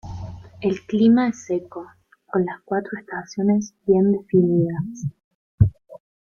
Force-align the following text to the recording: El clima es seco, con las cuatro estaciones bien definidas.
El 0.61 0.81
clima 0.87 1.27
es 1.27 1.45
seco, 1.45 1.85
con 2.25 2.43
las 2.43 2.59
cuatro 2.65 2.97
estaciones 2.99 3.75
bien 3.85 4.11
definidas. 4.11 5.05